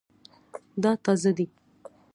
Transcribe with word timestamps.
دا 0.83 0.91
تازه 1.03 1.31
دی 1.37 1.45